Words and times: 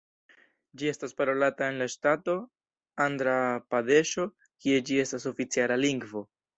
Ĝi 0.81 0.87
estas 0.91 1.13
parolata 1.19 1.67
en 1.73 1.77
la 1.83 1.89
ŝtato 1.97 2.35
Andra-Pradeŝo 3.07 4.29
kie 4.43 4.85
ĝi 4.91 5.03
estas 5.09 5.33
oficiala 5.35 5.83
lingvo. 5.89 6.31